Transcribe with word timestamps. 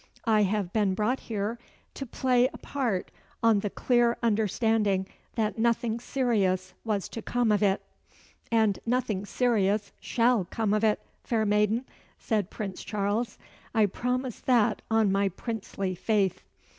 I 0.25 0.41
have 0.41 0.73
been 0.73 0.95
brought 0.95 1.19
here 1.19 1.59
to 1.93 2.07
play 2.07 2.49
a 2.51 2.57
part, 2.57 3.11
on 3.43 3.59
the 3.59 3.69
clear 3.69 4.17
understanding 4.23 5.05
that 5.35 5.59
nothing 5.59 5.99
serious 5.99 6.73
was 6.83 7.07
to 7.09 7.21
come 7.21 7.51
of 7.51 7.61
it." 7.61 7.83
"And 8.51 8.79
nothing 8.83 9.27
serious 9.27 9.91
shall 9.99 10.45
come 10.45 10.73
of 10.73 10.83
it, 10.83 11.01
fair 11.23 11.45
maiden," 11.45 11.85
said 12.17 12.49
Prince 12.49 12.83
Charles. 12.83 13.37
"I 13.75 13.85
promise 13.85 14.39
that 14.39 14.81
on 14.89 15.11
my 15.11 15.29
princely 15.29 15.93
faith." 15.93 16.41